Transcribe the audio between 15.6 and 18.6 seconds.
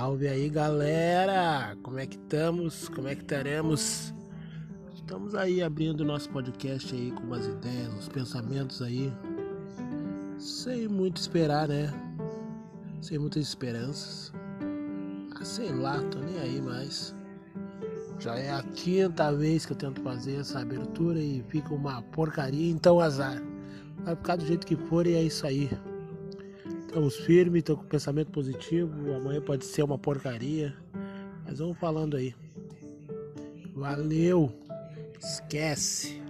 lá, tô nem aí mais. Já é